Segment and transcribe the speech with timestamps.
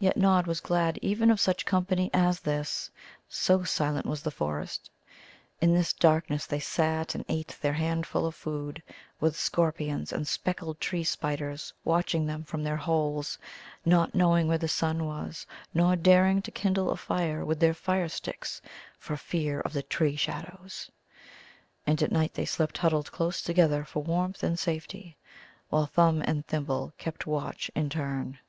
[0.00, 2.90] Yet Nod was glad even of such company as this,
[3.28, 4.90] so silent was the forest.
[5.60, 8.82] In this darkness they sat and ate their handful of food,
[9.20, 13.38] with scorpions and speckled tree spiders watching them from their holes,
[13.84, 18.08] not knowing where the sun was, nor daring to kindle a fire with their fire
[18.08, 18.60] sticks
[18.98, 20.90] for fear of the tree shadows.
[21.86, 25.16] And at night they slept huddled close together for warmth and safety,
[25.68, 28.40] while Thumb and Thimble kept watch in turn.